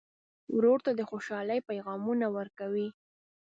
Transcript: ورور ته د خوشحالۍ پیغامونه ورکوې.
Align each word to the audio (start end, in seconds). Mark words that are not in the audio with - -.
ورور 0.55 0.79
ته 0.85 0.91
د 0.95 1.01
خوشحالۍ 1.09 1.59
پیغامونه 1.69 2.25
ورکوې. 2.37 2.87